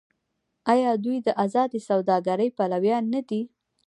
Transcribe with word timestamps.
آیا 0.73 0.91
دوی 1.03 1.17
د 1.27 1.29
ازادې 1.45 1.79
سوداګرۍ 1.89 2.49
پلویان 2.57 3.03
نه 3.13 3.21
دي؟ 3.29 3.41